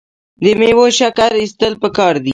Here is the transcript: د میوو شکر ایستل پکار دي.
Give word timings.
د 0.43 0.45
میوو 0.59 0.85
شکر 0.99 1.31
ایستل 1.41 1.73
پکار 1.83 2.15
دي. 2.23 2.29